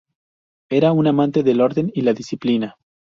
[0.71, 2.75] Era un amante del orden y la disciplina.